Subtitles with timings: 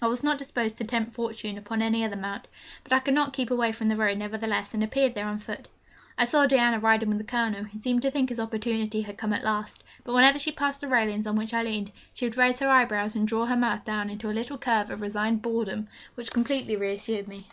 [0.00, 2.46] I was not disposed to tempt Fortune upon any other mount,
[2.84, 5.66] but I could not keep away from the Row, nevertheless, and appeared there on foot.
[6.16, 9.32] I saw Diana riding with the Colonel, who seemed to think his opportunity had come
[9.32, 12.60] at last; but whenever she passed the railings on which I leaned, she would raise
[12.60, 16.30] her eyebrows and draw her mouth down into a little curve of resigned boredom, which
[16.30, 17.48] completely reassured me.